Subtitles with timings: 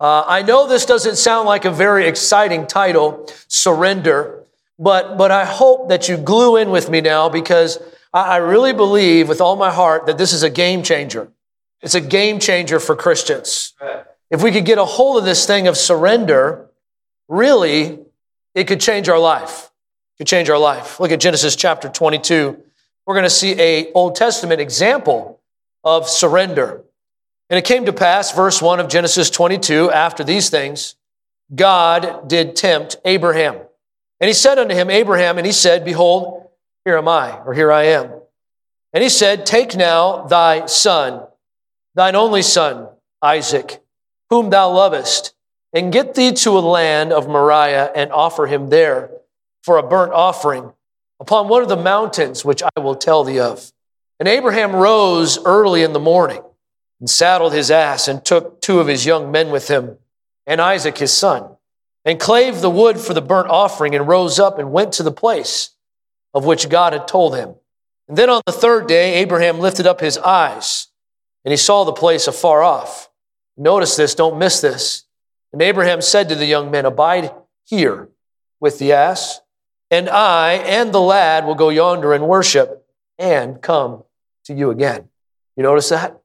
[0.00, 4.44] Uh, I know this doesn't sound like a very exciting title, surrender,
[4.78, 7.78] but, but I hope that you glue in with me now because
[8.14, 11.30] I, I really believe with all my heart that this is a game changer.
[11.82, 13.74] It's a game changer for Christians.
[14.30, 16.70] If we could get a hold of this thing of surrender,
[17.28, 17.98] really,
[18.54, 19.70] it could change our life.
[20.14, 20.98] It could change our life.
[20.98, 22.56] Look at Genesis chapter 22.
[23.04, 25.40] We're going to see a Old Testament example
[25.84, 26.84] of surrender.
[27.50, 30.94] And it came to pass, verse 1 of Genesis 22, after these things,
[31.52, 33.56] God did tempt Abraham.
[34.20, 36.48] And he said unto him, Abraham, and he said, Behold,
[36.84, 38.12] here am I, or here I am.
[38.92, 41.26] And he said, Take now thy son,
[41.96, 42.88] thine only son,
[43.20, 43.82] Isaac,
[44.30, 45.34] whom thou lovest,
[45.72, 49.10] and get thee to a land of Moriah and offer him there
[49.62, 50.72] for a burnt offering
[51.18, 53.72] upon one of the mountains which I will tell thee of.
[54.20, 56.42] And Abraham rose early in the morning
[57.00, 59.98] and saddled his ass and took two of his young men with him
[60.46, 61.56] and Isaac his son
[62.04, 65.10] and clave the wood for the burnt offering and rose up and went to the
[65.10, 65.70] place
[66.32, 67.54] of which God had told him.
[68.08, 70.88] And then on the third day, Abraham lifted up his eyes
[71.44, 73.10] and he saw the place afar off.
[73.56, 75.04] Notice this, don't miss this.
[75.52, 77.32] And Abraham said to the young men, Abide
[77.64, 78.08] here
[78.60, 79.40] with the ass,
[79.90, 82.86] and I and the lad will go yonder and worship
[83.18, 84.04] and come
[84.44, 85.08] to you again.
[85.56, 86.19] You notice that?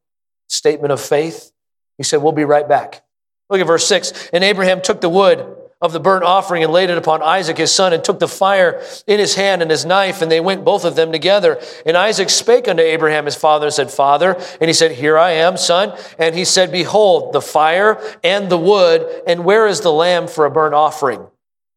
[0.48, 1.52] Statement of faith.
[1.98, 3.04] He said, We'll be right back.
[3.50, 4.30] Look at verse 6.
[4.34, 7.72] And Abraham took the wood of the burnt offering and laid it upon Isaac his
[7.72, 10.86] son, and took the fire in his hand and his knife, and they went both
[10.86, 11.62] of them together.
[11.86, 14.36] And Isaac spake unto Abraham his father and said, Father.
[14.60, 15.98] And he said, Here I am, son.
[16.18, 20.46] And he said, Behold, the fire and the wood, and where is the lamb for
[20.46, 21.26] a burnt offering?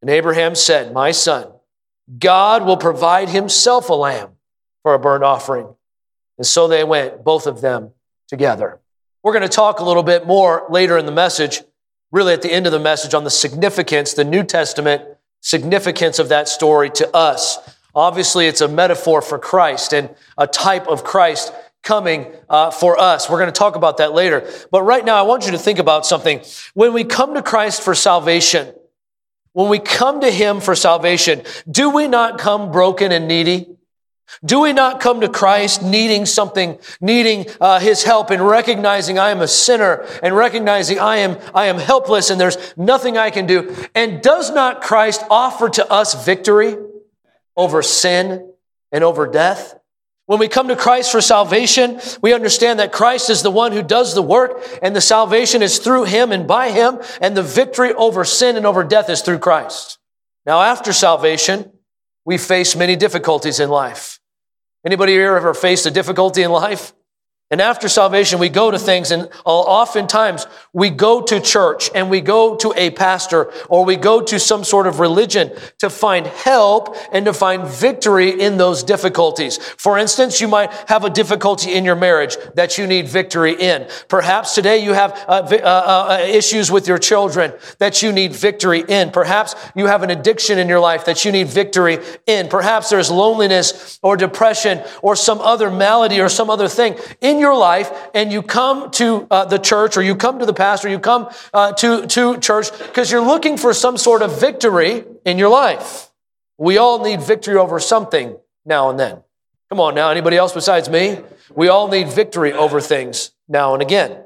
[0.01, 1.49] And Abraham said, My son,
[2.19, 4.31] God will provide himself a lamb
[4.83, 5.75] for a burnt offering.
[6.39, 7.91] And so they went, both of them
[8.29, 8.79] together.
[9.23, 11.63] We're going to talk a little bit more later in the message,
[12.13, 15.03] really at the end of the message, on the significance, the New Testament
[15.41, 17.59] significance of that story to us.
[17.95, 21.53] Obviously, it's a metaphor for Christ and a type of Christ
[21.83, 23.31] coming uh, for us.
[23.31, 24.49] We're going to talk about that later.
[24.71, 26.43] But right now, I want you to think about something.
[26.75, 28.73] When we come to Christ for salvation,
[29.53, 33.78] when we come to Him for salvation, do we not come broken and needy?
[34.45, 39.31] Do we not come to Christ needing something, needing uh, His help and recognizing I
[39.31, 43.47] am a sinner and recognizing I am, I am helpless and there's nothing I can
[43.47, 43.75] do?
[43.95, 46.77] And does not Christ offer to us victory
[47.57, 48.53] over sin
[48.93, 49.75] and over death?
[50.27, 53.83] When we come to Christ for salvation, we understand that Christ is the one who
[53.83, 57.95] does the work and the salvation is through Him and by Him and the victory
[57.95, 59.99] over sin and over death is through Christ.
[60.45, 61.73] Now, after salvation,
[62.27, 64.18] we face many difficulties in life.
[64.85, 66.93] Anybody here ever faced a difficulty in life?
[67.51, 72.21] And after salvation, we go to things, and oftentimes we go to church and we
[72.21, 76.95] go to a pastor or we go to some sort of religion to find help
[77.11, 79.57] and to find victory in those difficulties.
[79.57, 83.89] For instance, you might have a difficulty in your marriage that you need victory in.
[84.09, 88.85] Perhaps today you have uh, uh, uh, issues with your children that you need victory
[88.87, 89.11] in.
[89.11, 92.49] Perhaps you have an addiction in your life that you need victory in.
[92.49, 97.57] Perhaps there's loneliness or depression or some other malady or some other thing in your
[97.57, 100.99] life and you come to uh, the church or you come to the pastor, you
[100.99, 105.49] come uh, to, to church because you're looking for some sort of victory in your
[105.49, 106.11] life.
[106.59, 109.23] We all need victory over something now and then.
[109.69, 111.19] Come on now, anybody else besides me?
[111.55, 114.23] We all need victory over things now and again.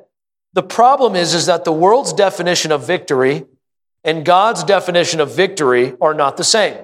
[0.55, 3.45] The problem is, is that the world's definition of victory
[4.05, 6.77] and God's definition of victory are not the same.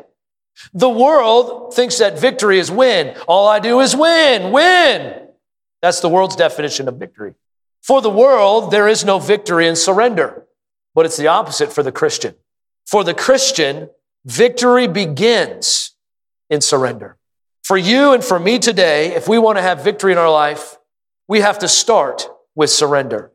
[0.72, 3.16] The world thinks that victory is win.
[3.26, 5.27] All I do is win, win.
[5.82, 7.34] That's the world's definition of victory.
[7.82, 10.46] For the world, there is no victory in surrender,
[10.94, 12.34] but it's the opposite for the Christian.
[12.86, 13.90] For the Christian,
[14.24, 15.94] victory begins
[16.50, 17.16] in surrender.
[17.62, 20.76] For you and for me today, if we want to have victory in our life,
[21.28, 23.30] we have to start with surrender.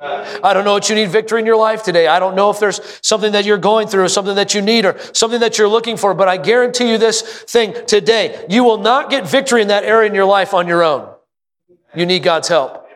[0.00, 2.06] I don't know what you need victory in your life today.
[2.06, 4.84] I don't know if there's something that you're going through or something that you need
[4.84, 8.46] or something that you're looking for, but I guarantee you this thing today.
[8.48, 11.12] You will not get victory in that area in your life on your own.
[11.94, 12.86] You need God's help.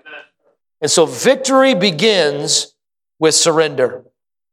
[0.80, 2.74] And so victory begins
[3.18, 4.04] with surrender.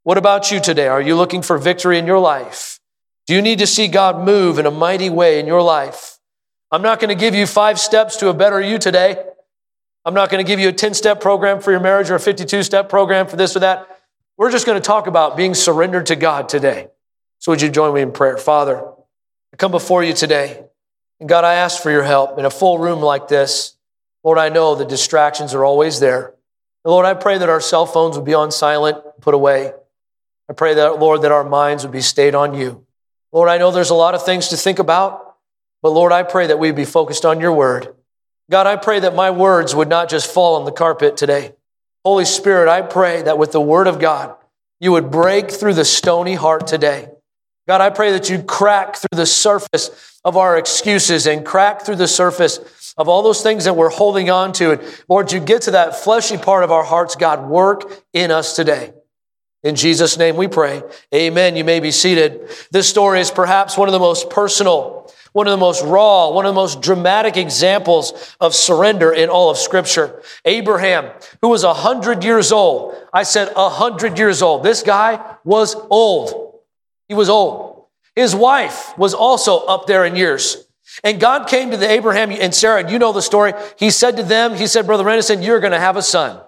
[0.03, 0.87] What about you today?
[0.87, 2.79] Are you looking for victory in your life?
[3.27, 6.17] Do you need to see God move in a mighty way in your life?
[6.71, 9.23] I'm not going to give you five steps to a better you today.
[10.05, 12.19] I'm not going to give you a 10 step program for your marriage or a
[12.19, 13.87] 52 step program for this or that.
[14.37, 16.87] We're just going to talk about being surrendered to God today.
[17.39, 18.37] So, would you join me in prayer?
[18.37, 18.83] Father,
[19.53, 20.63] I come before you today.
[21.19, 23.75] And God, I ask for your help in a full room like this.
[24.29, 26.35] Lord, I know the distractions are always there.
[26.85, 29.73] Lord, I pray that our cell phones would be on silent, put away.
[30.47, 32.85] I pray that, Lord, that our minds would be stayed on you.
[33.31, 35.35] Lord, I know there's a lot of things to think about,
[35.81, 37.95] but Lord, I pray that we'd be focused on your word.
[38.51, 41.55] God, I pray that my words would not just fall on the carpet today.
[42.05, 44.35] Holy Spirit, I pray that with the word of God,
[44.79, 47.07] you would break through the stony heart today.
[47.67, 51.95] God, I pray that you'd crack through the surface of our excuses and crack through
[51.95, 54.73] the surface of all those things that we're holding on to.
[54.73, 58.55] And Lord, you get to that fleshy part of our hearts, God, work in us
[58.55, 58.93] today.
[59.63, 60.83] In Jesus' name we pray.
[61.15, 61.55] Amen.
[61.55, 62.49] You may be seated.
[62.71, 66.45] This story is perhaps one of the most personal, one of the most raw, one
[66.45, 70.21] of the most dramatic examples of surrender in all of Scripture.
[70.45, 71.11] Abraham,
[71.41, 72.95] who was a hundred years old.
[73.13, 74.63] I said a hundred years old.
[74.63, 76.59] This guy was old.
[77.07, 77.85] He was old.
[78.15, 80.65] His wife was also up there in years.
[81.03, 83.53] And God came to the Abraham and Sarah, and you know the story.
[83.77, 86.41] He said to them, He said, Brother Renison, you're going to have a son.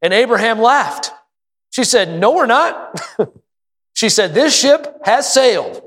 [0.00, 1.10] And Abraham laughed.
[1.70, 3.00] She said, No, we're not.
[3.94, 5.82] she said, This ship has sailed.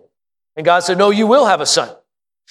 [0.55, 1.95] And God said, No, you will have a son.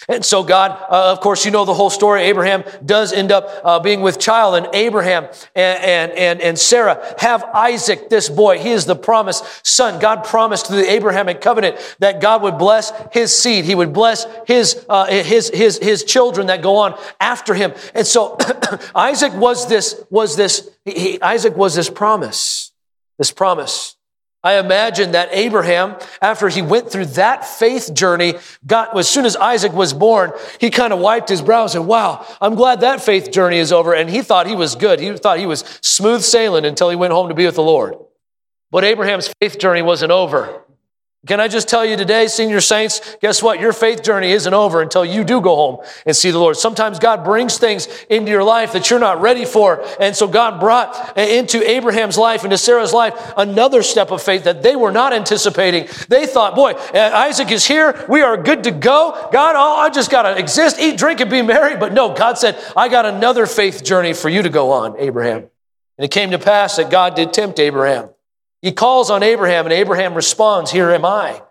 [0.08, 2.22] And so God, uh, of course, you know the whole story.
[2.24, 7.42] Abraham does end up uh, being with child, and Abraham and, and, and, Sarah have
[7.44, 8.58] Isaac, this boy.
[8.58, 9.98] He is the promised son.
[10.00, 13.64] God promised through the Abrahamic covenant that God would bless his seed.
[13.64, 17.72] He would bless his, uh, his, his, his children that go on after him.
[17.94, 18.36] And so
[18.94, 22.72] Isaac was this, was this, he, Isaac was this promise,
[23.18, 23.93] this promise.
[24.44, 28.34] I imagine that Abraham, after he went through that faith journey,
[28.66, 31.78] got, as soon as Isaac was born, he kind of wiped his brow and said,
[31.80, 33.94] wow, I'm glad that faith journey is over.
[33.94, 35.00] And he thought he was good.
[35.00, 37.94] He thought he was smooth sailing until he went home to be with the Lord.
[38.70, 40.63] But Abraham's faith journey wasn't over.
[41.26, 43.58] Can I just tell you today, senior saints, guess what?
[43.58, 46.56] Your faith journey isn't over until you do go home and see the Lord.
[46.56, 49.82] Sometimes God brings things into your life that you're not ready for.
[49.98, 54.44] And so God brought uh, into Abraham's life, into Sarah's life, another step of faith
[54.44, 55.88] that they were not anticipating.
[56.08, 58.04] They thought, boy, uh, Isaac is here.
[58.06, 59.28] We are good to go.
[59.32, 61.76] God, oh, I just got to exist, eat, drink, and be merry.
[61.76, 65.48] But no, God said, I got another faith journey for you to go on, Abraham.
[65.96, 68.10] And it came to pass that God did tempt Abraham.
[68.64, 71.42] He calls on Abraham, and Abraham responds, Here am I.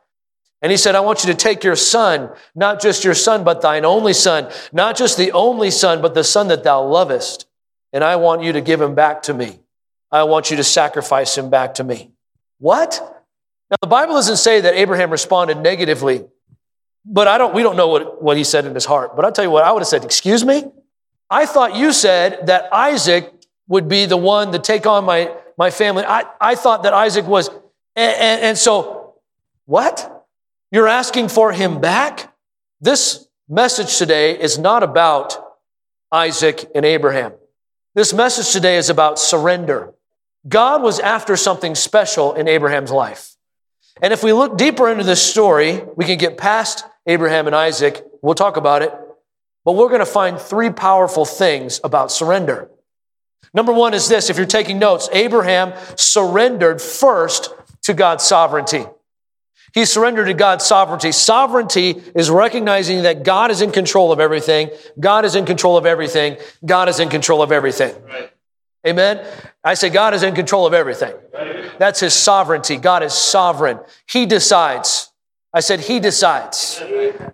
[0.64, 3.62] And he said, I want you to take your son, not just your son, but
[3.62, 7.46] thine only son, not just the only son, but the son that thou lovest.
[7.92, 9.60] And I want you to give him back to me.
[10.12, 12.10] I want you to sacrifice him back to me.
[12.58, 13.00] What?
[13.70, 16.26] Now, the Bible doesn't say that Abraham responded negatively,
[17.06, 19.16] but I don't, we don't know what, what he said in his heart.
[19.16, 20.64] But I'll tell you what, I would have said, Excuse me?
[21.30, 23.32] I thought you said that Isaac
[23.68, 26.04] would be the one to take on my, my family.
[26.06, 27.50] I, I thought that Isaac was,
[27.96, 29.16] and, and, and so,
[29.66, 30.26] what?
[30.72, 32.34] You're asking for him back?
[32.82, 35.38] This message today is not about
[36.12, 37.34] Isaac and Abraham.
[37.96, 39.94] This message today is about surrender.
[40.48, 43.36] God was after something special in Abraham's life.
[44.02, 48.04] And if we look deeper into this story, we can get past Abraham and Isaac.
[48.22, 48.94] We'll talk about it.
[49.64, 52.70] But we're going to find three powerful things about surrender.
[53.54, 57.54] Number one is this if you're taking notes, Abraham surrendered first
[57.84, 58.86] to God's sovereignty.
[59.74, 61.12] He surrendered to God's sovereignty.
[61.12, 64.70] Sovereignty is recognizing that God is in control of everything.
[65.00, 66.38] God is in control of everything.
[66.64, 67.96] God is in control of everything.
[68.06, 68.32] Right.
[68.86, 69.26] Amen.
[69.64, 71.16] I say God is in control of everything.
[71.34, 71.78] Right.
[71.80, 72.78] That's his sovereignty.
[72.78, 73.80] God is sovereign.
[74.08, 75.12] He decides.
[75.54, 76.82] I said, He decides.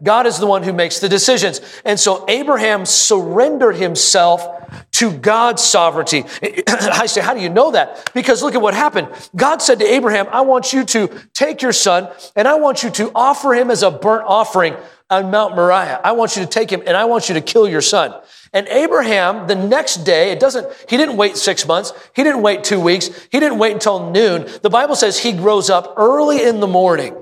[0.03, 1.61] God is the one who makes the decisions.
[1.85, 4.45] And so Abraham surrendered himself
[4.93, 6.25] to God's sovereignty.
[6.67, 8.11] I say, How do you know that?
[8.13, 9.07] Because look at what happened.
[9.35, 12.89] God said to Abraham, I want you to take your son and I want you
[12.91, 14.75] to offer him as a burnt offering
[15.09, 16.01] on Mount Moriah.
[16.03, 18.13] I want you to take him and I want you to kill your son.
[18.51, 21.93] And Abraham, the next day, it doesn't, he didn't wait six months.
[22.15, 23.09] He didn't wait two weeks.
[23.31, 24.49] He didn't wait until noon.
[24.61, 27.15] The Bible says he grows up early in the morning.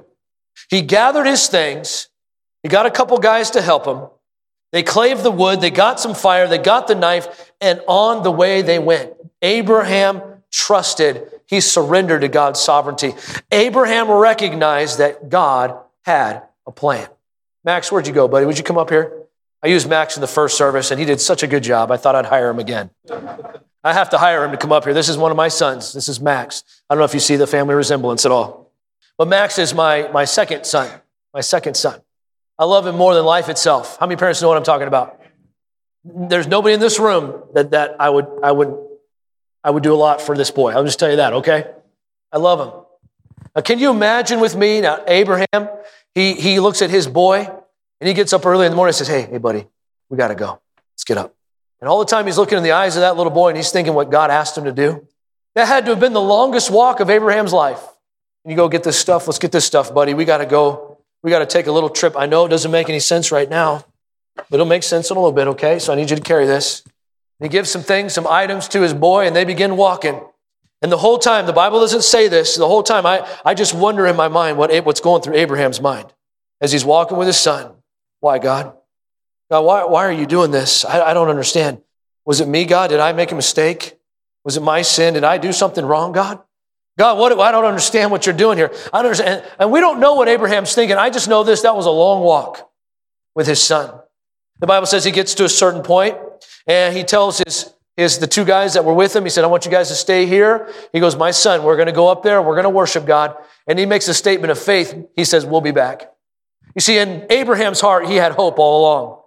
[0.70, 2.10] He gathered his things.
[2.64, 4.08] He got a couple guys to help him.
[4.72, 5.62] They claved the wood.
[5.62, 6.48] They got some fire.
[6.48, 7.52] They got the knife.
[7.62, 9.14] And on the way they went.
[9.42, 10.22] Abraham
[10.52, 11.32] trusted.
[11.46, 13.14] He surrendered to God's sovereignty.
[13.52, 17.08] Abraham recognized that God had a plan.
[17.64, 18.46] Max, where'd you go, buddy?
[18.46, 19.24] Would you come up here?
[19.64, 21.92] I used Max in the first service, and he did such a good job.
[21.92, 22.90] I thought I'd hire him again.
[23.84, 24.94] I have to hire him to come up here.
[24.94, 25.94] This is one of my sons.
[25.94, 26.64] This is Max.
[26.90, 28.67] I don't know if you see the family resemblance at all.
[29.18, 30.90] But Max is my, my second son,
[31.34, 32.02] my second son.
[32.60, 33.98] I love him more than life itself.
[34.00, 35.20] How many parents know what I'm talking about?
[36.04, 38.76] There's nobody in this room that, that I would I would
[39.64, 40.72] I would do a lot for this boy.
[40.72, 41.66] I'll just tell you that, okay?
[42.32, 42.74] I love him.
[43.56, 45.70] Now, can you imagine with me now, Abraham?
[46.16, 47.50] He he looks at his boy
[48.00, 49.68] and he gets up early in the morning and says, Hey, hey, buddy,
[50.10, 50.62] we gotta go.
[50.94, 51.36] Let's get up.
[51.82, 53.72] And all the time he's looking in the eyes of that little boy and he's
[53.72, 55.08] thinking what God asked him to do.
[55.54, 57.82] That had to have been the longest walk of Abraham's life.
[58.48, 59.28] And you go get this stuff.
[59.28, 60.14] Let's get this stuff, buddy.
[60.14, 61.00] We got to go.
[61.22, 62.16] We got to take a little trip.
[62.18, 63.84] I know it doesn't make any sense right now,
[64.38, 65.80] but it'll make sense in a little bit, okay?
[65.80, 66.82] So I need you to carry this.
[66.86, 66.94] And
[67.42, 70.22] he gives some things, some items to his boy, and they begin walking.
[70.82, 73.74] And the whole time, the Bible doesn't say this, the whole time, I, I just
[73.74, 76.14] wonder in my mind what, what's going through Abraham's mind
[76.62, 77.74] as he's walking with his son.
[78.22, 78.74] Why, God?
[79.52, 80.86] God, why, why are you doing this?
[80.86, 81.82] I, I don't understand.
[82.24, 82.92] Was it me, God?
[82.92, 83.98] Did I make a mistake?
[84.46, 85.16] Was it my sin?
[85.16, 86.40] Did I do something wrong, God?
[86.98, 88.72] God, what, I don't understand what you're doing here.
[88.92, 89.46] I don't understand.
[89.60, 90.98] And we don't know what Abraham's thinking.
[90.98, 92.70] I just know this that was a long walk
[93.36, 94.00] with his son.
[94.60, 96.18] The Bible says he gets to a certain point
[96.66, 99.48] and he tells his, his the two guys that were with him, he said, I
[99.48, 100.74] want you guys to stay here.
[100.92, 103.38] He goes, My son, we're going to go up there, we're going to worship God.
[103.68, 104.96] And he makes a statement of faith.
[105.16, 106.12] He says, We'll be back.
[106.74, 109.22] You see, in Abraham's heart, he had hope all along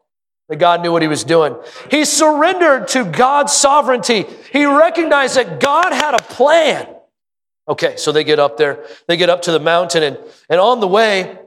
[0.49, 1.57] that God knew what he was doing.
[1.89, 4.25] He surrendered to God's sovereignty.
[4.53, 6.89] He recognized that God had a plan.
[7.71, 8.85] Okay, so they get up there.
[9.07, 10.19] They get up to the mountain, and,
[10.51, 11.39] and on the way,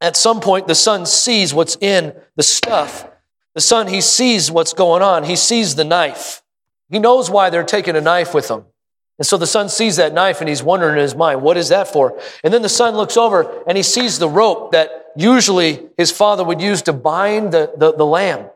[0.00, 3.08] at some point, the son sees what's in the stuff.
[3.54, 5.22] The son, he sees what's going on.
[5.22, 6.42] He sees the knife.
[6.90, 8.64] He knows why they're taking a knife with them.
[9.18, 11.68] And so the son sees that knife and he's wondering in his mind, what is
[11.68, 12.18] that for?
[12.42, 16.42] And then the son looks over and he sees the rope that usually his father
[16.42, 18.46] would use to bind the, the, the lamb,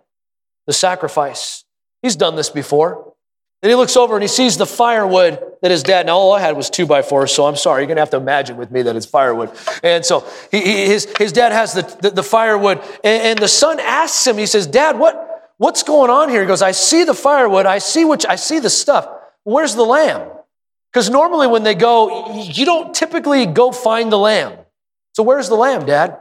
[0.67, 1.65] the sacrifice.
[2.03, 3.15] He's done this before.
[3.63, 6.41] Then he looks over and he sees the firewood that his dad, now all I
[6.41, 8.83] had was two by fours, so I'm sorry, you're gonna have to imagine with me
[8.83, 9.51] that it's firewood.
[9.83, 13.49] And so he, he, his, his dad has the, the, the firewood, and, and, the
[13.49, 16.43] son asks him, he says, Dad, what, what's going on here?
[16.43, 19.09] He goes, I see the firewood, I see which I see the stuff.
[19.45, 20.29] Where's the lamb?
[20.93, 24.59] Because normally when they go, you don't typically go find the lamb.
[25.15, 26.19] So where's the lamb, Dad?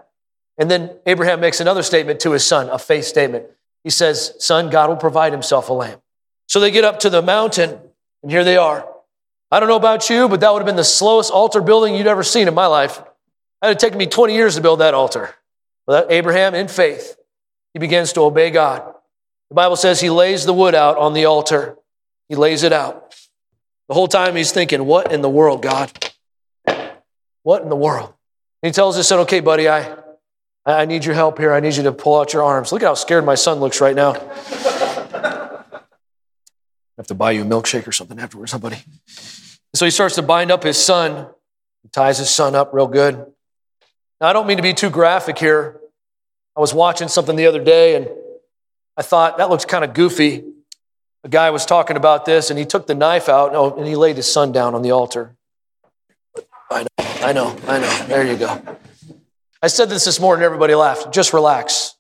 [0.58, 3.46] And then Abraham makes another statement to his son, a faith statement.
[3.84, 6.00] He says, Son, God will provide himself a lamb.
[6.48, 7.80] So they get up to the mountain,
[8.22, 8.88] and here they are.
[9.52, 12.08] I don't know about you, but that would have been the slowest altar building you'd
[12.08, 13.02] ever seen in my life.
[13.62, 15.34] It had taken me 20 years to build that altar.
[15.86, 17.16] But Abraham, in faith,
[17.74, 18.94] he begins to obey God.
[19.50, 21.78] The Bible says he lays the wood out on the altar.
[22.28, 23.16] He lays it out.
[23.88, 25.92] The whole time he's thinking, What in the world, God?
[27.44, 28.14] What in the world?
[28.64, 29.96] And he tells his son, Okay, buddy, I,
[30.66, 31.54] I need your help here.
[31.54, 32.72] I need you to pull out your arms.
[32.72, 34.14] Look at how scared my son looks right now.
[36.98, 38.78] Have to buy you a milkshake or something afterwards, somebody.
[39.74, 41.28] So he starts to bind up his son.
[41.84, 43.16] He ties his son up real good.
[44.22, 45.80] Now, I don't mean to be too graphic here.
[46.56, 48.08] I was watching something the other day and
[48.96, 50.46] I thought that looks kind of goofy.
[51.26, 54.16] A guy was talking about this and he took the knife out and he laid
[54.16, 55.36] his son down on the altar.
[56.72, 58.06] I know, I know, I know.
[58.08, 58.78] There you go.
[59.62, 61.12] I said this this morning, everybody laughed.
[61.12, 61.96] Just relax.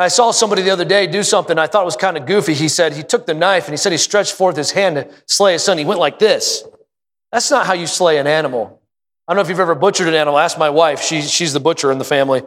[0.00, 2.54] I saw somebody the other day do something I thought was kind of goofy.
[2.54, 5.08] He said he took the knife and he said he stretched forth his hand to
[5.26, 5.76] slay his son.
[5.76, 6.62] He went like this.
[7.32, 8.80] That's not how you slay an animal.
[9.26, 10.38] I don't know if you've ever butchered an animal.
[10.38, 11.02] Ask my wife.
[11.02, 12.42] She, she's the butcher in the family.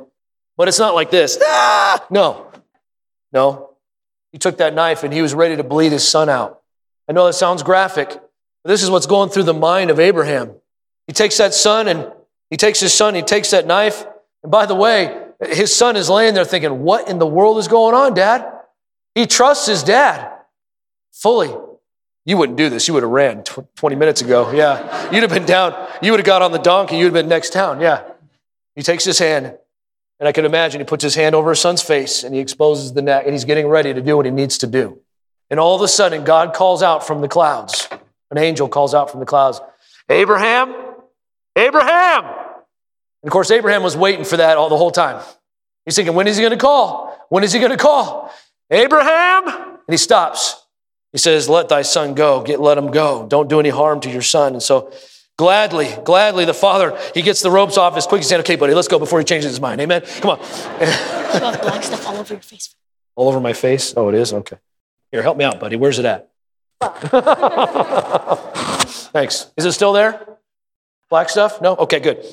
[0.55, 1.37] But it's not like this.
[1.43, 2.05] Ah!
[2.09, 2.47] No.
[3.33, 3.71] No.
[4.31, 6.61] He took that knife and he was ready to bleed his son out.
[7.09, 10.53] I know that sounds graphic, but this is what's going through the mind of Abraham.
[11.05, 12.09] He takes that son and
[12.49, 14.05] he takes his son, he takes that knife.
[14.41, 17.67] And by the way, his son is laying there thinking, What in the world is
[17.67, 18.51] going on, dad?
[19.15, 20.31] He trusts his dad
[21.11, 21.53] fully.
[22.25, 22.87] You wouldn't do this.
[22.87, 24.51] You would have ran 20 minutes ago.
[24.51, 25.11] Yeah.
[25.11, 25.75] You'd have been down.
[26.01, 26.97] You would have got on the donkey.
[26.97, 27.81] You'd have been next town.
[27.81, 28.03] Yeah.
[28.75, 29.57] He takes his hand,
[30.19, 32.93] and I can imagine he puts his hand over his son's face and he exposes
[32.93, 34.99] the neck, and he's getting ready to do what he needs to do.
[35.49, 37.89] And all of a sudden, God calls out from the clouds.
[38.29, 39.59] An angel calls out from the clouds
[40.09, 40.73] Abraham,
[41.55, 42.40] Abraham.
[43.23, 45.23] And of course, Abraham was waiting for that all the whole time.
[45.85, 47.15] He's thinking, when is he going to call?
[47.29, 48.31] When is he going to call?
[48.69, 49.47] Abraham!
[49.47, 50.63] And he stops.
[51.11, 52.41] He says, Let thy son go.
[52.41, 53.27] Get, let him go.
[53.27, 54.53] Don't do any harm to your son.
[54.53, 54.91] And so,
[55.37, 58.41] gladly, gladly, the father, he gets the ropes off as quick as he can.
[58.41, 59.81] Okay, buddy, let's go before he changes his mind.
[59.81, 60.03] Amen?
[60.21, 60.39] Come on.
[60.39, 62.75] you have black stuff all over your face.
[63.15, 63.93] All over my face?
[63.97, 64.33] Oh, it is?
[64.33, 64.57] Okay.
[65.11, 65.75] Here, help me out, buddy.
[65.75, 66.29] Where's it at?
[69.11, 69.51] Thanks.
[69.57, 70.25] Is it still there?
[71.09, 71.61] Black stuff?
[71.61, 71.75] No?
[71.75, 72.25] Okay, good.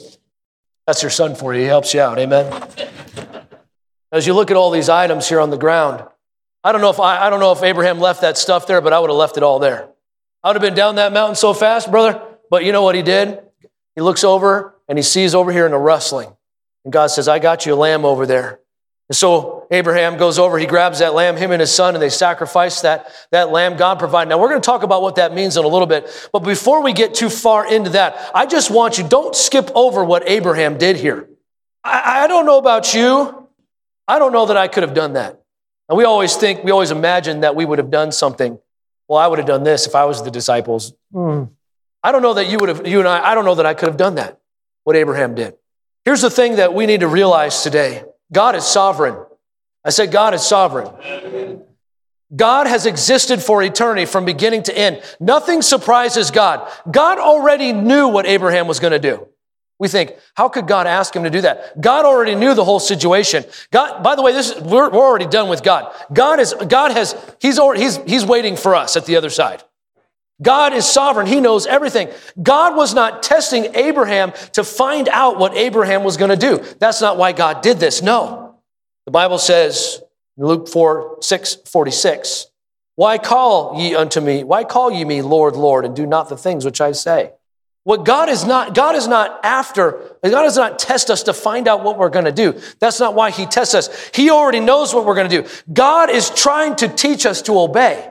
[0.88, 1.60] That's your son for you.
[1.60, 2.18] He helps you out.
[2.18, 2.50] Amen.
[4.10, 6.02] As you look at all these items here on the ground,
[6.64, 8.94] I don't know if I, I don't know if Abraham left that stuff there, but
[8.94, 9.90] I would have left it all there.
[10.42, 12.22] I would have been down that mountain so fast, brother.
[12.48, 13.38] But you know what he did?
[13.96, 16.34] He looks over and he sees over here in a rustling.
[16.84, 18.58] And God says, I got you a lamb over there.
[19.10, 22.08] And so Abraham goes over, he grabs that lamb, him and his son, and they
[22.08, 24.30] sacrifice that, that lamb God provided.
[24.30, 26.28] Now we're going to talk about what that means in a little bit.
[26.32, 30.04] But before we get too far into that, I just want you, don't skip over
[30.04, 31.28] what Abraham did here.
[31.84, 33.48] I, I don't know about you.
[34.06, 35.40] I don't know that I could have done that.
[35.88, 38.58] And we always think, we always imagine that we would have done something
[39.08, 40.92] well, I would have done this if I was the disciples.
[41.12, 41.44] Hmm.
[42.02, 43.74] I don't know that you would have, you and I, I don't know that I
[43.74, 44.38] could have done that,
[44.84, 45.54] what Abraham did.
[46.04, 49.24] Here's the thing that we need to realize today God is sovereign.
[49.88, 51.62] I said, God is sovereign.
[52.36, 55.00] God has existed for eternity from beginning to end.
[55.18, 56.70] Nothing surprises God.
[56.90, 59.26] God already knew what Abraham was going to do.
[59.78, 61.80] We think, how could God ask him to do that?
[61.80, 63.46] God already knew the whole situation.
[63.72, 65.90] God, by the way, this is, we're, we're already done with God.
[66.12, 69.64] God is, God has, he's, already, he's, he's waiting for us at the other side.
[70.42, 71.26] God is sovereign.
[71.26, 72.10] He knows everything.
[72.42, 76.62] God was not testing Abraham to find out what Abraham was going to do.
[76.78, 78.02] That's not why God did this.
[78.02, 78.47] No.
[79.08, 80.02] The Bible says,
[80.36, 82.48] Luke 4, 6, 46,
[82.96, 84.44] why call ye unto me?
[84.44, 87.32] Why call ye me Lord, Lord, and do not the things which I say?
[87.84, 91.68] What God is not, God is not after, God does not test us to find
[91.68, 92.60] out what we're going to do.
[92.80, 94.10] That's not why He tests us.
[94.12, 95.48] He already knows what we're going to do.
[95.72, 98.10] God is trying to teach us to obey.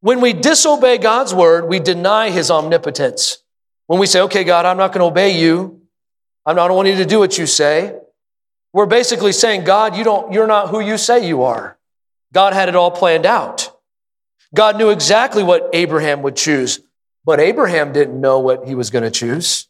[0.00, 3.42] When we disobey God's word, we deny His omnipotence.
[3.88, 5.82] When we say, okay, God, I'm not going to obey you.
[6.46, 7.94] I don't want you to do what you say.
[8.72, 11.76] We're basically saying, God, you don't, you're not who you say you are.
[12.32, 13.76] God had it all planned out.
[14.54, 16.80] God knew exactly what Abraham would choose.
[17.24, 19.68] But Abraham didn't know what he was going to choose.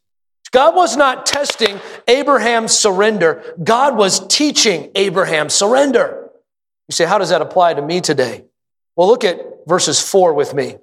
[0.53, 3.55] God was not testing Abraham's surrender.
[3.63, 6.31] God was teaching Abraham surrender.
[6.89, 8.45] You say, how does that apply to me today?
[8.97, 10.77] Well, look at verses four with me.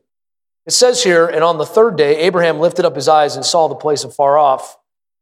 [0.65, 3.67] It says here, and on the third day, Abraham lifted up his eyes and saw
[3.67, 4.77] the place afar off.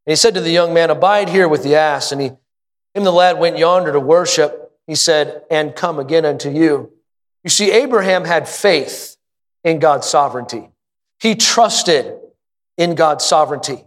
[0.06, 2.12] And he said to the young man, Abide here with the ass.
[2.12, 2.32] And he,
[2.96, 4.72] him the lad went yonder to worship.
[4.88, 6.92] He said, And come again unto you.
[7.44, 9.18] You see, Abraham had faith
[9.64, 10.70] in God's sovereignty.
[11.20, 12.18] He trusted
[12.78, 13.85] in God's sovereignty.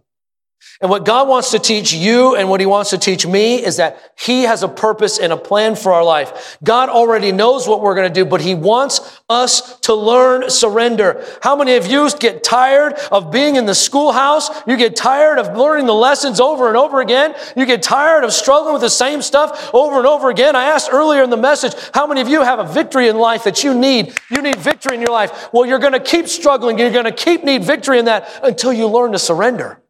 [0.81, 3.79] And what God wants to teach you and what he wants to teach me is
[3.79, 6.57] that he has a purpose and a plan for our life.
[6.63, 11.25] God already knows what we're going to do, but he wants us to learn surrender.
[11.43, 14.51] How many of you get tired of being in the schoolhouse?
[14.69, 17.35] You get tired of learning the lessons over and over again.
[17.57, 20.55] You get tired of struggling with the same stuff over and over again.
[20.55, 23.43] I asked earlier in the message, how many of you have a victory in life
[23.45, 24.17] that you need?
[24.31, 25.49] You need victory in your life.
[25.53, 26.79] Well, you're going to keep struggling.
[26.79, 29.81] You're going to keep need victory in that until you learn to surrender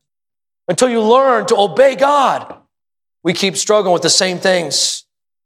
[0.69, 2.57] until you learn to obey God.
[3.23, 5.05] We keep struggling with the same things.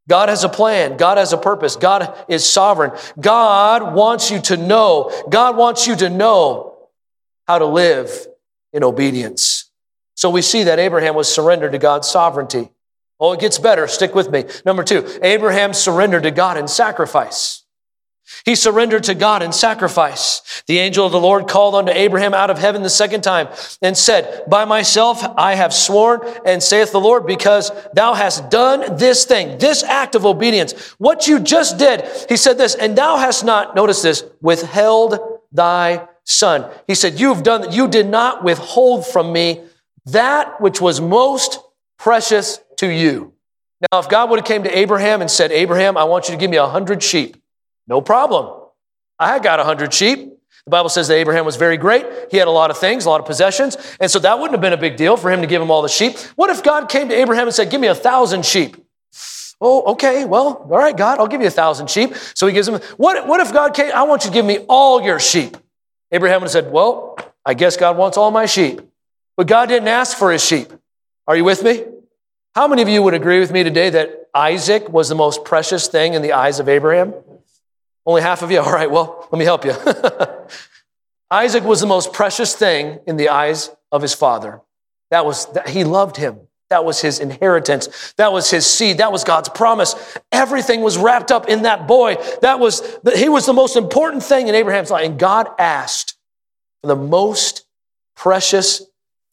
[0.09, 0.97] God has a plan.
[0.97, 1.77] God has a purpose.
[1.77, 2.93] God is sovereign.
[3.21, 5.11] God wants you to know.
[5.31, 6.77] God wants you to know
[7.47, 8.27] how to live
[8.73, 9.71] in obedience.
[10.15, 12.71] So we see that Abraham was surrendered to God's sovereignty.
[13.19, 13.87] Oh, it gets better.
[13.87, 14.45] Stick with me.
[14.67, 17.62] Number two, Abraham surrendered to God in sacrifice.
[18.45, 20.63] He surrendered to God in sacrifice.
[20.67, 23.49] The angel of the Lord called unto Abraham out of heaven the second time
[23.81, 28.97] and said, By myself I have sworn, and saith the Lord, because thou hast done
[28.97, 32.05] this thing, this act of obedience, what you just did.
[32.29, 35.19] He said this, and thou hast not, notice this, withheld
[35.53, 36.71] thy son.
[36.87, 37.73] He said, You've done, that.
[37.73, 39.63] you did not withhold from me
[40.07, 41.61] that which was most
[41.99, 43.33] precious to you.
[43.93, 46.39] Now, if God would have came to Abraham and said, Abraham, I want you to
[46.39, 47.37] give me a hundred sheep.
[47.93, 48.59] No problem.
[49.19, 50.33] I got a hundred sheep.
[50.65, 52.07] The Bible says that Abraham was very great.
[52.31, 53.77] He had a lot of things, a lot of possessions.
[54.01, 55.83] And so that wouldn't have been a big deal for him to give him all
[55.83, 56.17] the sheep.
[56.35, 58.79] What if God came to Abraham and said, Give me a thousand sheep?
[59.61, 62.15] Oh, okay, well, all right, God, I'll give you a thousand sheep.
[62.33, 64.61] So he gives him, what, what if God came, I want you to give me
[64.71, 65.59] all your sheep?
[66.11, 68.81] Abraham would have said, Well, I guess God wants all my sheep.
[69.37, 70.73] But God didn't ask for his sheep.
[71.29, 71.85] Are you with me?
[72.55, 75.89] How many of you would agree with me today that Isaac was the most precious
[75.89, 77.13] thing in the eyes of Abraham?
[78.05, 78.61] Only half of you?
[78.61, 79.75] All right, well, let me help you.
[81.31, 84.61] Isaac was the most precious thing in the eyes of his father.
[85.11, 86.41] That was, he loved him.
[86.71, 88.15] That was his inheritance.
[88.17, 88.99] That was his seed.
[88.99, 89.95] That was God's promise.
[90.33, 92.17] Everything was wrapped up in that boy.
[92.41, 92.83] That was,
[93.15, 95.05] he was the most important thing in Abraham's life.
[95.05, 96.17] And God asked
[96.81, 97.67] for the most
[98.17, 98.83] precious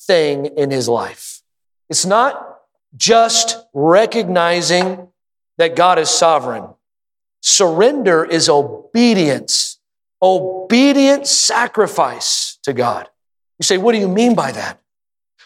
[0.02, 1.42] thing in his life.
[1.90, 2.60] It's not
[2.98, 5.08] just recognizing
[5.58, 6.66] that God is sovereign.
[7.42, 9.80] Surrender is obedience,
[10.22, 13.10] obedient sacrifice to God.
[13.60, 14.82] You say, what do you mean by that?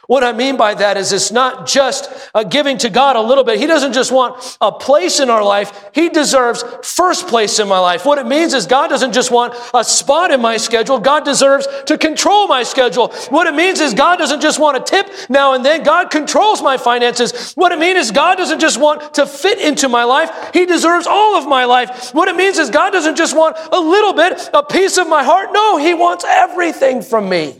[0.07, 3.45] What I mean by that is it's not just uh, giving to God a little
[3.45, 3.57] bit.
[3.57, 5.91] He doesn't just want a place in our life.
[5.93, 8.05] He deserves first place in my life.
[8.05, 10.99] What it means is God doesn't just want a spot in my schedule.
[10.99, 13.13] God deserves to control my schedule.
[13.29, 15.83] What it means is God doesn't just want a tip now and then.
[15.83, 17.53] God controls my finances.
[17.53, 20.51] What it means is God doesn't just want to fit into my life.
[20.53, 22.13] He deserves all of my life.
[22.13, 25.23] What it means is God doesn't just want a little bit, a piece of my
[25.23, 25.49] heart.
[25.53, 27.55] No, He wants everything from me.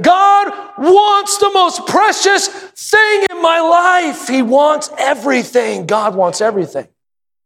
[0.00, 4.28] God wants the most precious thing in my life.
[4.28, 5.86] He wants everything.
[5.86, 6.88] God wants everything.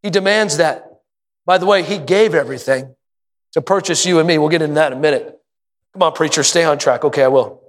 [0.03, 1.01] He demands that.
[1.45, 2.95] By the way, He gave everything
[3.53, 4.39] to purchase you and me.
[4.39, 5.39] We'll get into that in a minute.
[5.93, 7.05] Come on, preacher, stay on track.
[7.05, 7.62] Okay, I will.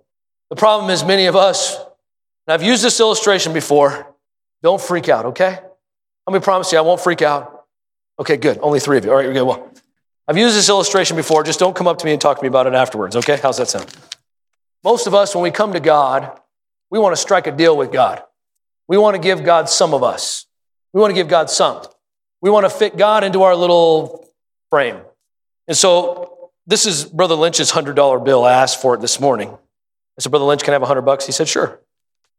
[0.50, 4.14] The problem is, many of us, and I've used this illustration before,
[4.64, 5.60] don't freak out, okay?
[6.28, 7.66] Let me promise you, I won't freak out.
[8.20, 8.60] Okay, good.
[8.62, 9.12] Only three of you.
[9.12, 9.72] All right, okay, well,
[10.28, 11.44] I've used this illustration before.
[11.44, 13.38] Just don't come up to me and talk to me about it afterwards, okay?
[13.42, 13.94] How's that sound?
[14.88, 16.40] Most of us, when we come to God,
[16.90, 18.24] we want to strike a deal with God.
[18.88, 20.46] We want to give God some of us.
[20.94, 21.82] We want to give God some.
[22.40, 24.30] We want to fit God into our little
[24.70, 25.02] frame.
[25.68, 28.46] And so this is Brother Lynch's $100 bill.
[28.46, 29.50] I asked for it this morning.
[29.50, 31.26] I said, Brother Lynch, can I have 100 bucks?
[31.26, 31.82] He said, sure.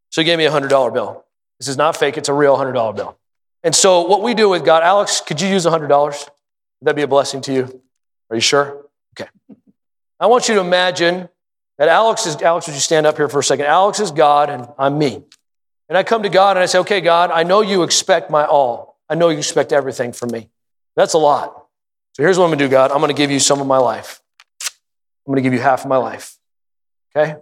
[0.08, 1.26] So he gave me a $100 bill.
[1.60, 3.18] This is not fake, it's a real $100 bill.
[3.62, 5.90] And so what we do with God, Alex, could you use $100?
[5.90, 6.30] Would
[6.80, 7.82] that be a blessing to you?
[8.30, 8.86] Are you sure?
[9.20, 9.28] Okay.
[10.18, 11.28] I want you to imagine
[11.78, 13.66] that Alex is, Alex, would you stand up here for a second?
[13.66, 15.22] Alex is God and I'm me.
[15.88, 18.44] And I come to God and I say, okay, God, I know you expect my
[18.44, 18.98] all.
[19.08, 20.50] I know you expect everything from me.
[20.96, 21.66] That's a lot.
[22.14, 22.90] So here's what I'm gonna do, God.
[22.90, 24.20] I'm gonna give you some of my life.
[25.26, 26.36] I'm gonna give you half of my life.
[27.16, 27.36] Okay?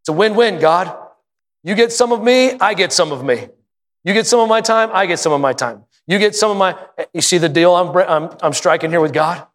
[0.00, 0.96] It's a win win, God.
[1.62, 3.48] You get some of me, I get some of me.
[4.04, 5.84] You get some of my time, I get some of my time.
[6.06, 6.76] You get some of my,
[7.12, 9.46] you see the deal I'm, I'm, I'm striking here with God?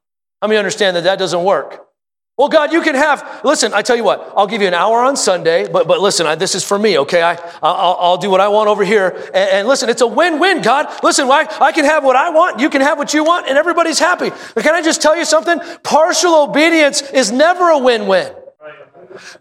[0.41, 1.84] Let me understand that that doesn't work.
[2.37, 4.99] Well, God, you can have, listen, I tell you what, I'll give you an hour
[4.99, 7.21] on Sunday, but, but listen, I, this is for me, okay?
[7.21, 9.07] I, I'll, I'll do what I want over here.
[9.33, 10.89] And, and listen, it's a win win, God.
[11.01, 13.57] Listen, I, I can have what I want, you can have what you want, and
[13.57, 14.31] everybody's happy.
[14.53, 15.61] But can I just tell you something?
[15.83, 18.33] Partial obedience is never a win win.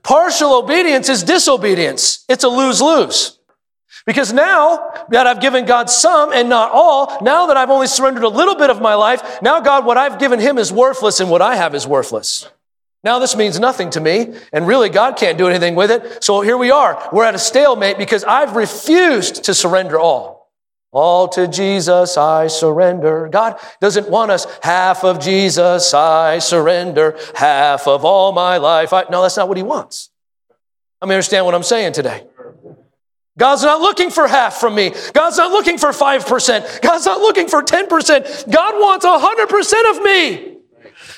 [0.04, 3.40] Partial obedience is disobedience, it's a lose lose.
[4.06, 8.22] Because now that I've given God some and not all, now that I've only surrendered
[8.22, 11.28] a little bit of my life, now God, what I've given Him is worthless and
[11.28, 12.48] what I have is worthless.
[13.04, 16.24] Now this means nothing to me, and really God can't do anything with it.
[16.24, 17.10] So here we are.
[17.12, 20.50] We're at a stalemate because I've refused to surrender all.
[20.90, 23.28] All to Jesus I surrender.
[23.28, 28.94] God doesn't want us half of Jesus I surrender, half of all my life.
[28.94, 30.08] I, no, that's not what He wants.
[31.02, 32.26] I me understand what I'm saying today.
[33.36, 34.92] God's not looking for half from me.
[35.12, 36.80] God's not looking for 5%.
[36.80, 38.50] God's not looking for 10%.
[38.50, 40.53] God wants 100% of me.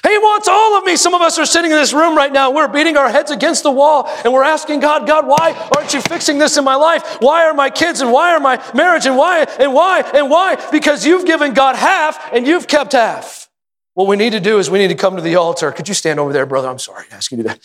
[0.07, 0.97] He wants all of me.
[0.97, 2.53] Some of us are sitting in this room right now.
[2.53, 6.01] We're beating our heads against the wall and we're asking God, God, why aren't you
[6.01, 7.17] fixing this in my life?
[7.21, 10.57] Why are my kids and why are my marriage and why and why and why?
[10.71, 13.49] Because you've given God half and you've kept half.
[13.95, 15.73] What we need to do is we need to come to the altar.
[15.73, 16.69] Could you stand over there, brother?
[16.69, 17.59] I'm sorry to ask you to do that.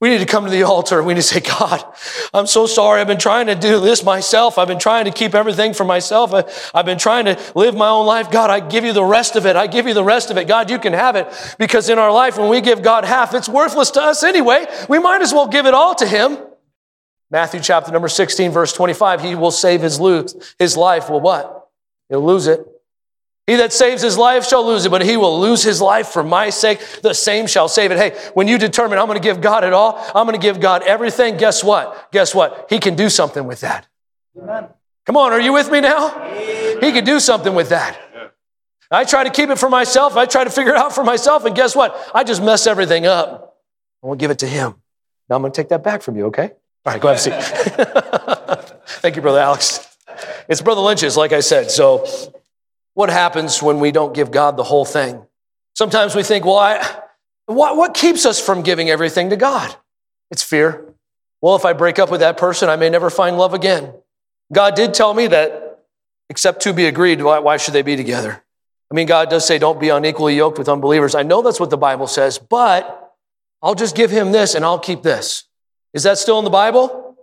[0.00, 1.84] We need to come to the altar we need to say, God,
[2.32, 3.02] I'm so sorry.
[3.02, 4.56] I've been trying to do this myself.
[4.56, 6.32] I've been trying to keep everything for myself.
[6.74, 8.30] I've been trying to live my own life.
[8.30, 9.56] God, I give you the rest of it.
[9.56, 10.48] I give you the rest of it.
[10.48, 11.28] God, you can have it.
[11.58, 14.64] Because in our life, when we give God half, it's worthless to us anyway.
[14.88, 16.38] We might as well give it all to Him.
[17.30, 21.10] Matthew chapter number 16, verse 25, He will save his, lose, his life.
[21.10, 21.68] Will what?
[22.08, 22.66] He'll lose it.
[23.50, 26.22] He that saves his life shall lose it, but he will lose his life for
[26.22, 26.78] my sake.
[27.02, 27.98] The same shall save it.
[27.98, 30.60] Hey, when you determine I'm going to give God it all, I'm going to give
[30.60, 32.12] God everything, guess what?
[32.12, 32.68] Guess what?
[32.70, 33.88] He can do something with that.
[34.40, 34.68] Amen.
[35.04, 36.16] Come on, are you with me now?
[36.16, 36.78] Amen.
[36.80, 37.98] He can do something with that.
[38.88, 40.16] I try to keep it for myself.
[40.16, 41.44] I try to figure it out for myself.
[41.44, 42.00] And guess what?
[42.14, 43.58] I just mess everything up.
[44.00, 44.76] I won't give it to him.
[45.28, 46.52] Now I'm going to take that back from you, okay?
[46.86, 48.78] All right, go have a seat.
[49.00, 49.96] Thank you, Brother Alex.
[50.48, 51.72] It's Brother Lynch's, like I said.
[51.72, 52.06] So
[52.94, 55.24] what happens when we don't give God the whole thing?
[55.74, 56.84] Sometimes we think, well, I,
[57.46, 59.74] what, what keeps us from giving everything to God?
[60.30, 60.84] It's fear.
[61.40, 63.94] Well, if I break up with that person, I may never find love again.
[64.52, 65.78] God did tell me that
[66.28, 68.42] except to be agreed, why, why should they be together?
[68.90, 71.14] I mean, God does say, don't be unequally yoked with unbelievers.
[71.14, 73.14] I know that's what the Bible says, but
[73.62, 75.44] I'll just give him this and I'll keep this.
[75.92, 77.16] Is that still in the Bible?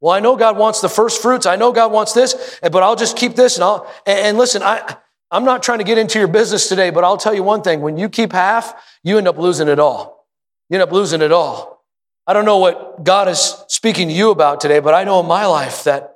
[0.00, 1.46] Well, I know God wants the first fruits.
[1.46, 4.62] I know God wants this, but I'll just keep this and I'll, and, and listen,
[4.62, 4.96] I,
[5.30, 7.80] I'm not trying to get into your business today, but I'll tell you one thing.
[7.80, 10.26] When you keep half, you end up losing it all.
[10.70, 11.84] You end up losing it all.
[12.26, 15.26] I don't know what God is speaking to you about today, but I know in
[15.26, 16.14] my life that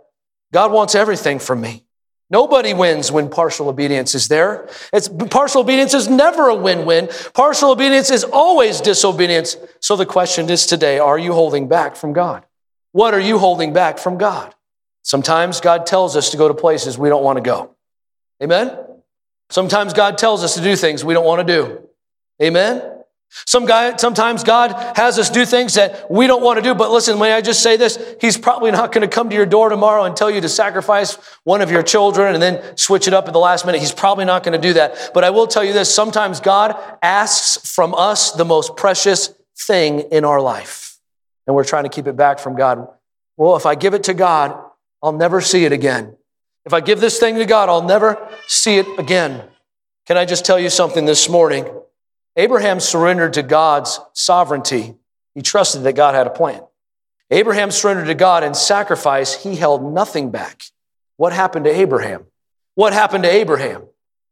[0.53, 1.85] God wants everything from me.
[2.31, 4.69] Nobody wins when partial obedience is there.
[4.93, 7.11] It's, partial obedience is never a win-win.
[7.35, 9.57] Partial obedience is always disobedience.
[9.81, 12.45] So the question is today, are you holding back from God?
[12.93, 14.55] What are you holding back from God?
[15.03, 17.75] Sometimes God tells us to go to places we don't want to go.
[18.43, 18.79] Amen?
[19.53, 21.87] Sometimes God tells us to do things we don't want to do.
[22.43, 22.81] Amen?
[23.45, 26.75] Some guy, sometimes God has us do things that we don't want to do.
[26.75, 28.17] But listen, may I just say this?
[28.19, 31.19] He's probably not going to come to your door tomorrow and tell you to sacrifice
[31.45, 33.83] one of your children and then switch it up at the last minute.
[33.83, 35.11] He's probably not going to do that.
[35.13, 35.95] But I will tell you this.
[35.95, 40.97] Sometimes God asks from us the most precious thing in our life.
[41.47, 42.89] And we're trying to keep it back from God.
[43.37, 44.59] Well, if I give it to God,
[45.03, 46.17] I'll never see it again.
[46.65, 49.43] If I give this thing to God, I'll never see it again.
[50.07, 51.69] Can I just tell you something this morning?
[52.37, 54.95] Abraham surrendered to God's sovereignty.
[55.35, 56.61] He trusted that God had a plan.
[57.31, 59.43] Abraham surrendered to God in sacrifice.
[59.43, 60.63] He held nothing back.
[61.17, 62.27] What happened to Abraham?
[62.75, 63.85] What happened to Abraham?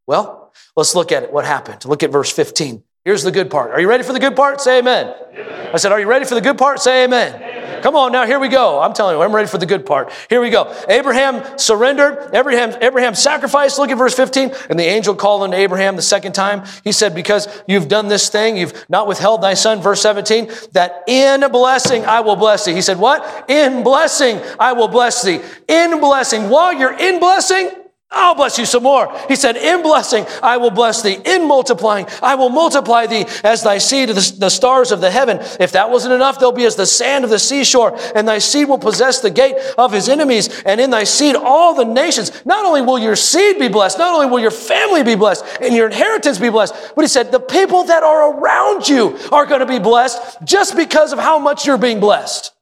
[0.06, 1.32] Well, let's look at it.
[1.32, 1.84] What happened?
[1.84, 2.82] Look at verse 15.
[3.04, 3.70] Here's the good part.
[3.70, 4.60] Are you ready for the good part?
[4.60, 5.14] Say amen.
[5.32, 5.70] amen.
[5.72, 6.80] I said, Are you ready for the good part?
[6.80, 7.36] Say amen.
[7.36, 7.59] amen.
[7.82, 8.80] Come on, now here we go.
[8.80, 10.12] I'm telling you, I'm ready for the good part.
[10.28, 10.74] Here we go.
[10.88, 12.34] Abraham surrendered.
[12.34, 13.78] Abraham, Abraham sacrificed.
[13.78, 14.52] Look at verse 15.
[14.68, 16.64] And the angel called unto Abraham the second time.
[16.84, 21.04] He said, Because you've done this thing, you've not withheld thy son, verse 17, that
[21.06, 22.74] in blessing I will bless thee.
[22.74, 23.46] He said, What?
[23.48, 25.40] In blessing I will bless thee.
[25.68, 26.48] In blessing.
[26.48, 27.70] While you're in blessing,
[28.12, 29.16] I'll bless you some more.
[29.28, 31.18] He said, In blessing, I will bless thee.
[31.24, 35.38] In multiplying, I will multiply thee as thy seed, the, the stars of the heaven.
[35.60, 38.68] If that wasn't enough, they'll be as the sand of the seashore, and thy seed
[38.68, 40.48] will possess the gate of his enemies.
[40.66, 42.32] And in thy seed, all the nations.
[42.44, 45.72] Not only will your seed be blessed, not only will your family be blessed, and
[45.72, 49.60] your inheritance be blessed, but he said, The people that are around you are going
[49.60, 52.52] to be blessed just because of how much you're being blessed.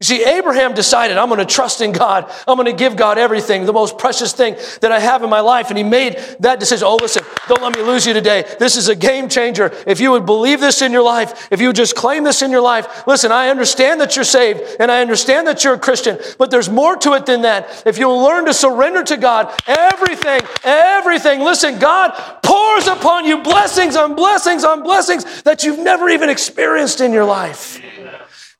[0.00, 2.32] You see, Abraham decided, I'm going to trust in God.
[2.46, 5.40] I'm going to give God everything, the most precious thing that I have in my
[5.40, 5.70] life.
[5.70, 6.86] And he made that decision.
[6.86, 8.44] Oh, listen, don't let me lose you today.
[8.60, 9.72] This is a game changer.
[9.88, 12.52] If you would believe this in your life, if you would just claim this in
[12.52, 16.16] your life, listen, I understand that you're saved and I understand that you're a Christian,
[16.38, 17.82] but there's more to it than that.
[17.84, 22.12] If you'll learn to surrender to God, everything, everything, listen, God
[22.44, 27.24] pours upon you blessings on blessings on blessings that you've never even experienced in your
[27.24, 27.80] life.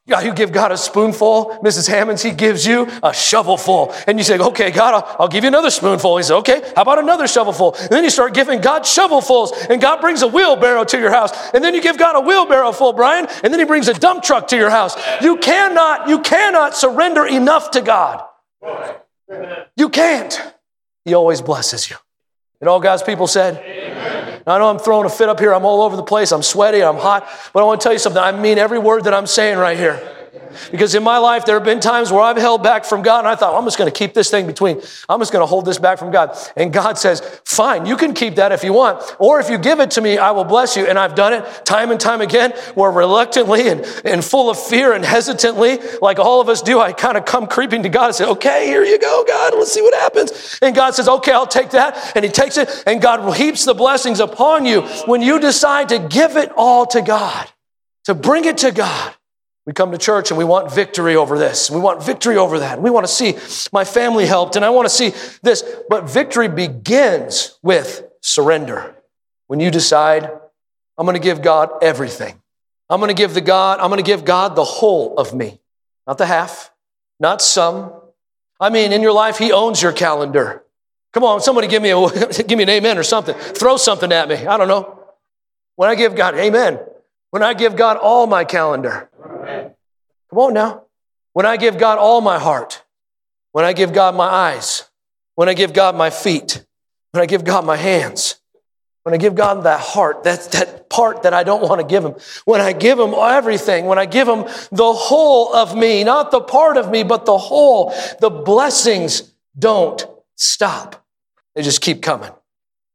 [0.08, 1.86] Yeah, you give God a spoonful, Mrs.
[1.86, 3.92] Hammonds, he gives you a shovelful.
[4.06, 6.16] And you say, okay, God, I'll, I'll, give you another spoonful.
[6.16, 7.74] He says, okay, how about another shovelful?
[7.74, 11.52] And then you start giving God shovelfuls, and God brings a wheelbarrow to your house.
[11.52, 14.22] And then you give God a wheelbarrow full, Brian, and then he brings a dump
[14.22, 14.96] truck to your house.
[15.20, 18.24] You cannot, you cannot surrender enough to God.
[19.76, 20.40] You can't.
[21.04, 21.96] He always blesses you.
[22.62, 23.77] And all God's people said.
[24.48, 25.52] I know I'm throwing a fit up here.
[25.52, 26.32] I'm all over the place.
[26.32, 26.82] I'm sweaty.
[26.82, 27.28] I'm hot.
[27.52, 28.22] But I want to tell you something.
[28.22, 30.17] I mean every word that I'm saying right here.
[30.70, 33.28] Because in my life, there have been times where I've held back from God and
[33.28, 34.80] I thought, I'm just going to keep this thing between.
[35.08, 36.36] I'm just going to hold this back from God.
[36.56, 39.02] And God says, fine, you can keep that if you want.
[39.18, 40.86] Or if you give it to me, I will bless you.
[40.86, 44.92] And I've done it time and time again where reluctantly and, and full of fear
[44.92, 48.14] and hesitantly, like all of us do, I kind of come creeping to God and
[48.14, 49.54] say, okay, here you go, God.
[49.54, 50.58] Let's see what happens.
[50.62, 52.16] And God says, okay, I'll take that.
[52.16, 55.98] And he takes it and God heaps the blessings upon you when you decide to
[55.98, 57.48] give it all to God,
[58.04, 59.14] to bring it to God.
[59.68, 61.70] We come to church and we want victory over this.
[61.70, 62.80] We want victory over that.
[62.80, 63.36] We want to see
[63.70, 65.62] my family helped and I want to see this.
[65.90, 68.96] But victory begins with surrender.
[69.46, 70.24] When you decide,
[70.96, 72.40] I'm going to give God everything.
[72.88, 75.60] I'm going to give the God, I'm going to give God the whole of me,
[76.06, 76.72] not the half,
[77.20, 77.92] not some.
[78.58, 80.64] I mean, in your life, He owns your calendar.
[81.12, 83.34] Come on, somebody give me a give me an amen or something.
[83.34, 84.46] Throw something at me.
[84.46, 84.98] I don't know.
[85.76, 86.80] When I give God, amen.
[87.28, 89.10] When I give God all my calendar,
[89.48, 90.84] Come on now.
[91.32, 92.82] When I give God all my heart,
[93.52, 94.84] when I give God my eyes,
[95.34, 96.64] when I give God my feet,
[97.12, 98.36] when I give God my hands,
[99.04, 102.04] when I give God that heart, that, that part that I don't want to give
[102.04, 106.30] Him, when I give Him everything, when I give Him the whole of me, not
[106.30, 110.04] the part of me, but the whole, the blessings don't
[110.36, 111.04] stop.
[111.54, 112.30] They just keep coming.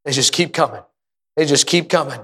[0.06, 0.82] They just keep coming.
[1.36, 2.20] They just keep coming.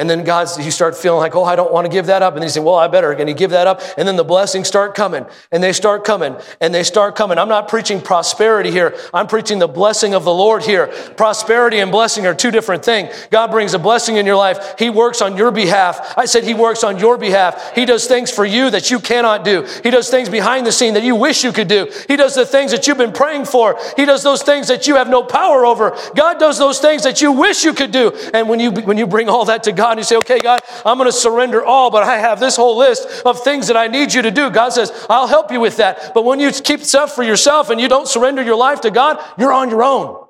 [0.00, 2.32] And then God's, you start feeling like, oh, I don't want to give that up.
[2.32, 3.12] And then you say, well, I better.
[3.12, 3.82] And you give that up.
[3.98, 7.36] And then the blessings start coming and they start coming and they start coming.
[7.36, 8.96] I'm not preaching prosperity here.
[9.12, 10.86] I'm preaching the blessing of the Lord here.
[11.18, 13.14] Prosperity and blessing are two different things.
[13.30, 14.76] God brings a blessing in your life.
[14.78, 16.14] He works on your behalf.
[16.16, 17.74] I said he works on your behalf.
[17.74, 19.66] He does things for you that you cannot do.
[19.82, 21.92] He does things behind the scene that you wish you could do.
[22.08, 23.78] He does the things that you've been praying for.
[23.96, 25.94] He does those things that you have no power over.
[26.14, 28.12] God does those things that you wish you could do.
[28.32, 30.38] And when you, when you bring all that to God, God and you say, okay,
[30.38, 33.76] God, I'm going to surrender all, but I have this whole list of things that
[33.76, 34.48] I need you to do.
[34.48, 36.12] God says, I'll help you with that.
[36.14, 39.20] But when you keep stuff for yourself and you don't surrender your life to God,
[39.36, 40.24] you're on your own.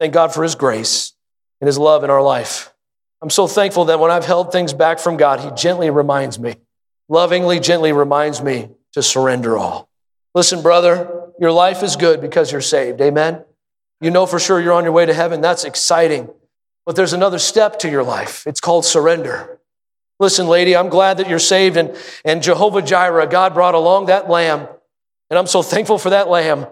[0.00, 1.12] Thank God for His grace
[1.60, 2.72] and His love in our life.
[3.20, 6.56] I'm so thankful that when I've held things back from God, He gently reminds me,
[7.10, 9.86] lovingly, gently reminds me to surrender all.
[10.34, 13.02] Listen, brother, your life is good because you're saved.
[13.02, 13.44] Amen.
[14.00, 15.42] You know for sure you're on your way to heaven.
[15.42, 16.30] That's exciting.
[16.86, 18.46] But there's another step to your life.
[18.46, 19.58] It's called surrender.
[20.20, 24.28] Listen, lady, I'm glad that you're saved and, and Jehovah Jireh, God brought along that
[24.28, 24.68] lamb.
[25.30, 26.66] And I'm so thankful for that lamb.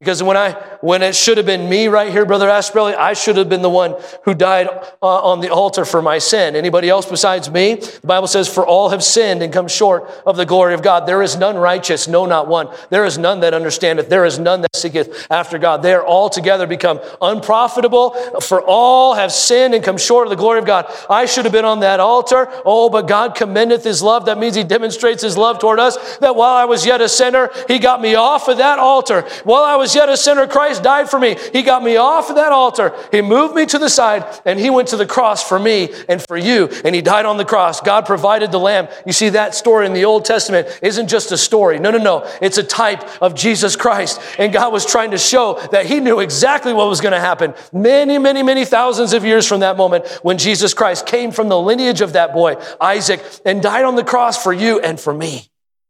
[0.00, 3.36] Because when I, when it should have been me right here, Brother Asprelli, I should
[3.36, 4.68] have been the one who died
[5.02, 6.54] uh, on the altar for my sin.
[6.54, 7.74] Anybody else besides me?
[7.74, 11.08] The Bible says, for all have sinned and come short of the glory of God.
[11.08, 12.68] There is none righteous, no, not one.
[12.90, 14.08] There is none that understandeth.
[14.08, 15.82] There is none that seeketh after God.
[15.82, 18.10] They are all together become unprofitable.
[18.40, 20.94] For all have sinned and come short of the glory of God.
[21.10, 22.46] I should have been on that altar.
[22.64, 24.26] Oh, but God commendeth his love.
[24.26, 26.18] That means he demonstrates his love toward us.
[26.18, 29.22] That while I was yet a sinner, he got me off of that altar.
[29.42, 31.36] While I was yet a sinner, Christ died for me.
[31.52, 32.94] He got me off of that altar.
[33.10, 36.22] He moved me to the side and he went to the cross for me and
[36.22, 36.68] for you.
[36.84, 37.80] And he died on the cross.
[37.80, 38.88] God provided the lamb.
[39.06, 41.78] You see, that story in the Old Testament isn't just a story.
[41.78, 42.30] No, no, no.
[42.40, 44.20] It's a type of Jesus Christ.
[44.38, 47.54] And God was trying to show that he knew exactly what was going to happen
[47.72, 51.58] many, many, many thousands of years from that moment when Jesus Christ came from the
[51.58, 55.48] lineage of that boy, Isaac, and died on the cross for you and for me.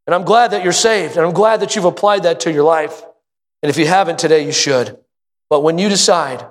[0.09, 1.17] And I'm glad that you're saved.
[1.17, 3.03] And I'm glad that you've applied that to your life.
[3.61, 4.97] And if you haven't today, you should.
[5.49, 6.45] But when you decide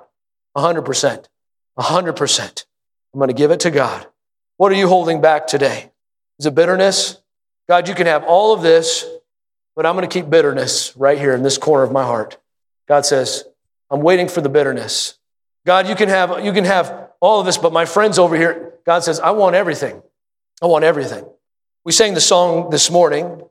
[0.55, 1.25] 100%,
[1.77, 2.65] 100%,
[3.13, 4.05] I'm going to give it to God,
[4.57, 5.91] what are you holding back today?
[6.37, 7.17] Is it bitterness?
[7.67, 9.05] God, you can have all of this,
[9.75, 12.37] but I'm going to keep bitterness right here in this corner of my heart.
[12.87, 13.43] God says,
[13.89, 15.17] I'm waiting for the bitterness.
[15.65, 18.73] God, you can have, you can have all of this, but my friends over here,
[18.85, 20.01] God says, I want everything.
[20.61, 21.25] I want everything.
[21.85, 23.41] We sang the song this morning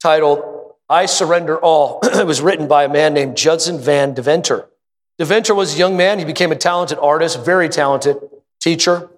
[0.00, 0.51] titled
[0.92, 2.00] I Surrender All.
[2.02, 4.68] it was written by a man named Judson Van Deventer.
[5.18, 6.18] Deventer was a young man.
[6.18, 8.18] He became a talented artist, very talented
[8.60, 9.08] teacher.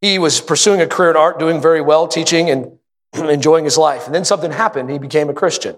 [0.00, 2.78] He was pursuing a career in art, doing very well, teaching and
[3.12, 4.06] enjoying his life.
[4.06, 4.90] And then something happened.
[4.90, 5.76] He became a Christian.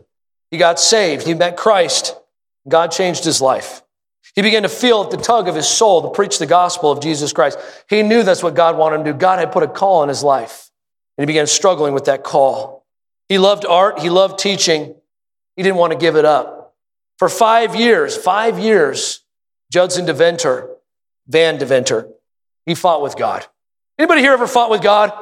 [0.52, 1.26] He got saved.
[1.26, 2.16] He met Christ.
[2.68, 3.82] God changed his life.
[4.36, 7.32] He began to feel the tug of his soul to preach the gospel of Jesus
[7.32, 7.58] Christ.
[7.88, 9.18] He knew that's what God wanted him to do.
[9.18, 10.70] God had put a call in his life,
[11.18, 12.86] and he began struggling with that call.
[13.28, 14.94] He loved art, he loved teaching,
[15.60, 16.74] he didn't want to give it up.
[17.18, 19.22] For five years, five years,
[19.70, 20.70] Judson Deventer,
[21.28, 22.08] Van Deventer,
[22.64, 23.44] he fought with God.
[23.98, 25.12] Anybody here ever fought with God?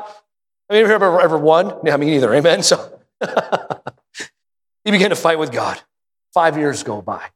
[0.70, 1.76] I mean, ever, ever won?
[1.84, 2.32] Yeah, me neither.
[2.32, 2.62] Amen.
[2.62, 3.00] So
[4.84, 5.82] he began to fight with God.
[6.32, 7.30] Five years go by.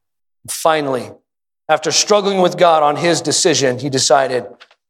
[0.49, 1.11] Finally,
[1.67, 4.45] after struggling with God on his decision, he decided,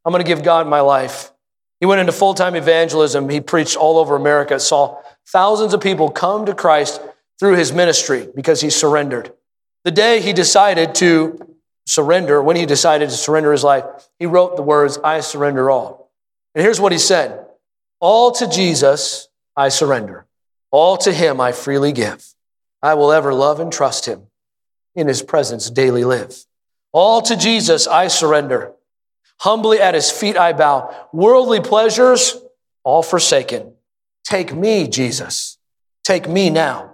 [0.06, 1.32] I'm going to give God my life.
[1.80, 3.28] He went into full time evangelism.
[3.28, 7.02] He preached all over America, saw thousands of people come to Christ
[7.40, 9.32] through his ministry because he surrendered.
[9.84, 13.84] The day he decided to surrender, when he decided to surrender his life,
[14.18, 16.12] he wrote the words, I surrender all.
[16.56, 17.46] And here's what he said
[18.00, 20.26] All to Jesus I surrender,
[20.72, 22.26] all to him I freely give.
[22.82, 24.24] I will ever love and trust him,
[24.96, 26.36] in his presence daily live.
[26.92, 28.74] All to Jesus I surrender.
[29.40, 31.08] Humbly at his feet I bow.
[31.12, 32.38] Worldly pleasures,
[32.84, 33.74] all forsaken.
[34.24, 35.58] Take me, Jesus.
[36.04, 36.93] Take me now.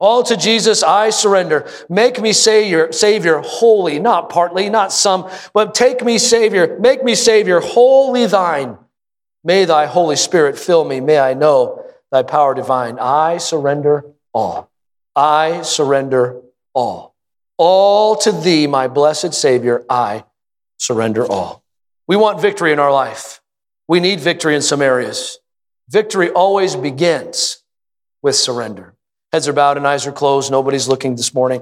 [0.00, 1.68] All to Jesus I surrender.
[1.88, 7.14] Make me Savior, Savior wholly, not partly, not some, but take me Savior, make me
[7.14, 8.78] Savior wholly thine.
[9.42, 11.00] May thy Holy Spirit fill me.
[11.00, 12.98] May I know thy power divine.
[12.98, 14.70] I surrender all.
[15.16, 16.42] I surrender
[16.74, 17.14] all.
[17.56, 20.24] All to thee, my blessed Savior, I
[20.76, 21.64] surrender all.
[22.06, 23.40] We want victory in our life.
[23.88, 25.38] We need victory in some areas.
[25.88, 27.64] Victory always begins
[28.22, 28.94] with surrender.
[29.30, 30.50] Heads are bowed and eyes are closed.
[30.50, 31.60] Nobody's looking this morning.